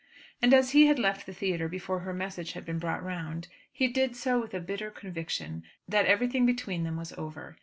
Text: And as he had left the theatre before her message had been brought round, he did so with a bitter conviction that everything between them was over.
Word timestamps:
And 0.41 0.51
as 0.51 0.71
he 0.71 0.87
had 0.87 0.97
left 0.97 1.27
the 1.27 1.31
theatre 1.31 1.67
before 1.69 1.99
her 1.99 2.11
message 2.11 2.53
had 2.53 2.65
been 2.65 2.79
brought 2.79 3.03
round, 3.03 3.47
he 3.71 3.87
did 3.87 4.15
so 4.15 4.41
with 4.41 4.55
a 4.55 4.59
bitter 4.59 4.89
conviction 4.89 5.61
that 5.87 6.07
everything 6.07 6.43
between 6.43 6.81
them 6.85 6.97
was 6.97 7.13
over. 7.19 7.59